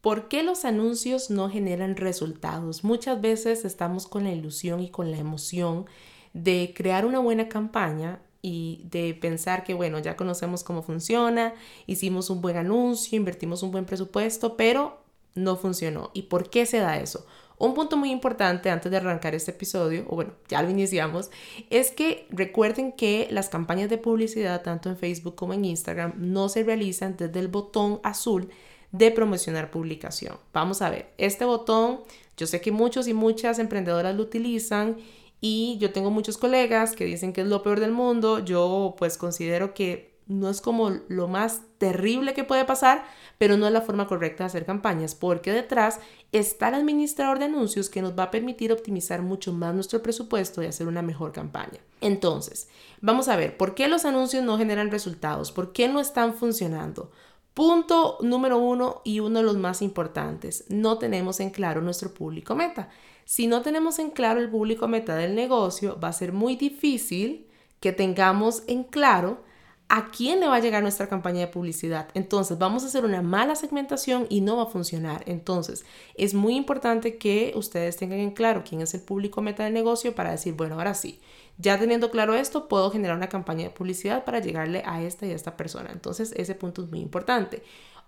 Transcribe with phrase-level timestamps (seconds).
[0.00, 2.84] ¿Por qué los anuncios no generan resultados?
[2.84, 5.84] Muchas veces estamos con la ilusión y con la emoción
[6.32, 11.52] de crear una buena campaña y de pensar que, bueno, ya conocemos cómo funciona,
[11.86, 15.02] hicimos un buen anuncio, invertimos un buen presupuesto, pero
[15.34, 16.10] no funcionó.
[16.14, 17.26] ¿Y por qué se da eso?
[17.58, 21.30] Un punto muy importante antes de arrancar este episodio, o bueno, ya lo iniciamos,
[21.68, 26.48] es que recuerden que las campañas de publicidad, tanto en Facebook como en Instagram, no
[26.48, 28.48] se realizan desde el botón azul
[28.92, 30.36] de promocionar publicación.
[30.52, 32.00] Vamos a ver, este botón,
[32.36, 34.96] yo sé que muchos y muchas emprendedoras lo utilizan
[35.40, 38.40] y yo tengo muchos colegas que dicen que es lo peor del mundo.
[38.40, 43.04] Yo pues considero que no es como lo más terrible que puede pasar,
[43.36, 45.98] pero no es la forma correcta de hacer campañas, porque detrás
[46.30, 50.62] está el administrador de anuncios que nos va a permitir optimizar mucho más nuestro presupuesto
[50.62, 51.80] y hacer una mejor campaña.
[52.00, 52.68] Entonces,
[53.00, 55.50] vamos a ver, ¿por qué los anuncios no generan resultados?
[55.50, 57.10] ¿Por qué no están funcionando?
[57.54, 62.54] Punto número uno y uno de los más importantes, no tenemos en claro nuestro público
[62.54, 62.88] meta.
[63.24, 67.46] Si no tenemos en claro el público meta del negocio, va a ser muy difícil
[67.80, 69.42] que tengamos en claro
[69.88, 72.08] a quién le va a llegar nuestra campaña de publicidad.
[72.14, 75.24] Entonces, vamos a hacer una mala segmentación y no va a funcionar.
[75.26, 79.74] Entonces, es muy importante que ustedes tengan en claro quién es el público meta del
[79.74, 81.20] negocio para decir, bueno, ahora sí,
[81.60, 85.32] ya teniendo claro esto, puedo generar una campaña de publicidad para llegarle a esta y
[85.32, 85.90] a esta persona.
[85.92, 87.62] Entonces, ese punto es muy importante.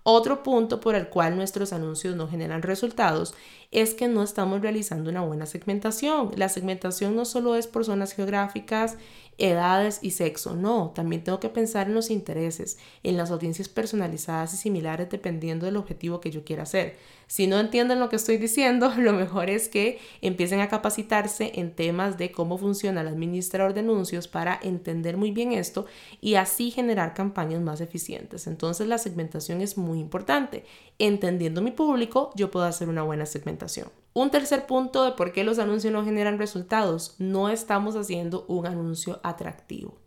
[0.05, 3.33] Otro punto por el cual nuestros anuncios no generan resultados
[3.71, 6.31] es que no estamos realizando una buena segmentación.
[6.35, 8.97] La segmentación no solo es por zonas geográficas,
[9.37, 14.53] edades y sexo, no, también tengo que pensar en los intereses, en las audiencias personalizadas
[14.53, 16.97] y similares dependiendo del objetivo que yo quiera hacer.
[17.27, 21.73] Si no entienden lo que estoy diciendo, lo mejor es que empiecen a capacitarse en
[21.73, 23.07] temas de cómo funciona el
[23.43, 25.85] administrador de anuncios para entender muy bien esto
[26.21, 28.47] y así generar campañas más eficientes.
[28.47, 30.65] Entonces la segmentación es muy importante.
[30.97, 33.89] Entendiendo mi público, yo puedo hacer una buena segmentación.
[34.13, 38.65] Un tercer punto de por qué los anuncios no generan resultados, no estamos haciendo un
[38.65, 39.97] anuncio atractivo.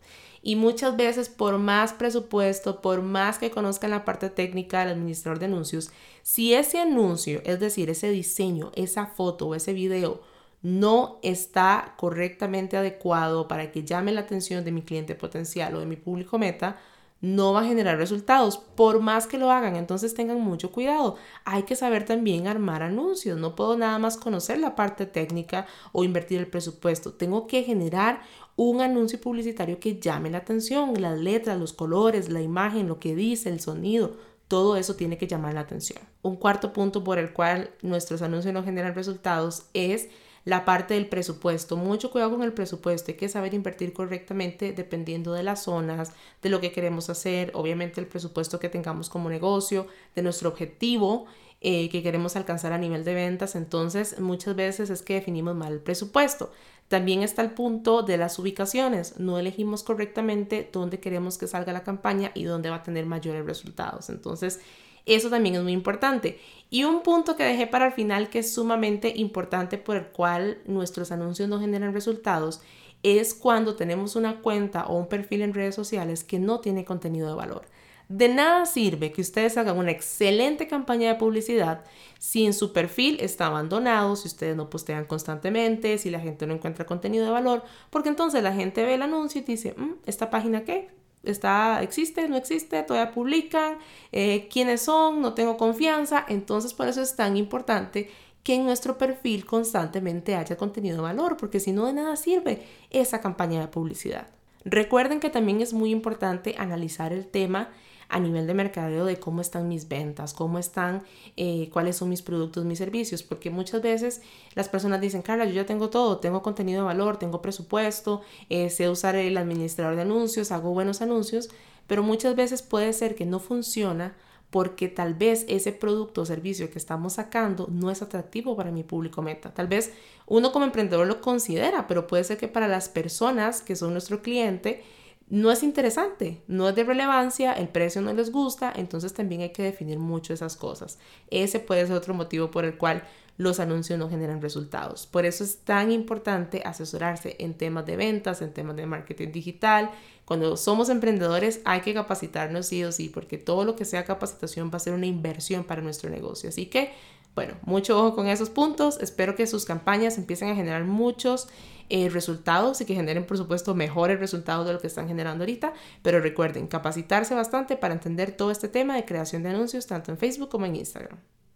[0.43, 5.41] Y muchas veces por más presupuesto, por más que conozcan la parte técnica del administrador
[5.41, 5.91] de anuncios,
[6.22, 10.21] si ese anuncio, es decir, ese diseño, esa foto o ese video,
[10.62, 15.87] no está correctamente adecuado para que llame la atención de mi cliente potencial o de
[15.87, 16.77] mi público meta,
[17.21, 19.77] no va a generar resultados, por más que lo hagan.
[19.77, 21.16] Entonces tengan mucho cuidado.
[21.45, 23.39] Hay que saber también armar anuncios.
[23.39, 27.15] No puedo nada más conocer la parte técnica o invertir el presupuesto.
[27.15, 28.21] Tengo que generar
[28.56, 31.00] un anuncio publicitario que llame la atención.
[31.00, 34.16] Las letras, los colores, la imagen, lo que dice, el sonido.
[34.47, 35.99] Todo eso tiene que llamar la atención.
[36.22, 40.09] Un cuarto punto por el cual nuestros anuncios no generan resultados es
[40.47, 41.77] la parte del presupuesto.
[41.77, 43.11] Mucho cuidado con el presupuesto.
[43.11, 48.01] Hay que saber invertir correctamente dependiendo de las zonas, de lo que queremos hacer, obviamente
[48.01, 51.27] el presupuesto que tengamos como negocio, de nuestro objetivo
[51.61, 53.57] eh, que queremos alcanzar a nivel de ventas.
[53.57, 56.53] Entonces, muchas veces es que definimos mal el presupuesto.
[56.87, 59.19] También está el punto de las ubicaciones.
[59.19, 63.45] No elegimos correctamente dónde queremos que salga la campaña y dónde va a tener mayores
[63.45, 64.11] resultados.
[64.11, 64.61] Entonces,
[65.06, 66.41] eso también es muy importante.
[66.69, 70.59] Y un punto que dejé para el final que es sumamente importante por el cual
[70.67, 72.61] nuestros anuncios no generan resultados
[73.03, 77.28] es cuando tenemos una cuenta o un perfil en redes sociales que no tiene contenido
[77.28, 77.66] de valor.
[78.09, 81.84] De nada sirve que ustedes hagan una excelente campaña de publicidad
[82.19, 86.55] si en su perfil está abandonado, si ustedes no postean constantemente, si la gente no
[86.55, 90.31] encuentra contenido de valor, porque entonces la gente ve el anuncio y dice, mm, ¿esta
[90.31, 90.89] página qué?
[91.31, 93.78] Está, existe, no existe, todavía publican,
[94.12, 96.25] eh, quiénes son, no tengo confianza.
[96.28, 98.10] Entonces, por eso es tan importante
[98.42, 102.62] que en nuestro perfil constantemente haya contenido de valor, porque si no de nada sirve
[102.91, 104.28] esa campaña de publicidad.
[104.69, 107.71] Recuerden que también es muy importante analizar el tema
[108.09, 111.04] a nivel de mercadeo de cómo están mis ventas, cómo están,
[111.37, 114.22] eh, cuáles son mis productos, mis servicios, porque muchas veces
[114.56, 118.69] las personas dicen, Carla, yo ya tengo todo, tengo contenido de valor, tengo presupuesto, eh,
[118.69, 121.48] sé usar el administrador de anuncios, hago buenos anuncios,
[121.87, 124.16] pero muchas veces puede ser que no funciona
[124.51, 128.84] porque tal vez ese producto o servicio que estamos sacando no es atractivo para mi
[128.84, 129.53] público meta.
[129.53, 129.93] Tal vez
[130.27, 134.22] uno como emprendedor lo considera, pero puede ser que para las personas que son nuestro
[134.22, 134.83] cliente,
[135.28, 139.51] no es interesante, no es de relevancia, el precio no les gusta, entonces también hay
[139.51, 140.99] que definir mucho esas cosas.
[141.31, 143.03] Ese puede ser otro motivo por el cual
[143.36, 145.06] los anuncios no generan resultados.
[145.06, 149.91] Por eso es tan importante asesorarse en temas de ventas, en temas de marketing digital.
[150.24, 154.71] Cuando somos emprendedores hay que capacitarnos sí o sí, porque todo lo que sea capacitación
[154.72, 156.48] va a ser una inversión para nuestro negocio.
[156.48, 156.92] Así que,
[157.34, 158.98] bueno, mucho ojo con esos puntos.
[159.00, 161.48] Espero que sus campañas empiecen a generar muchos
[161.91, 165.74] eh, resultados y que generen, por supuesto, mejores resultados de lo que están generando ahorita.
[166.03, 170.16] Pero recuerden, capacitarse bastante para entender todo este tema de creación de anuncios tanto en
[170.18, 171.18] Facebook como en Instagram.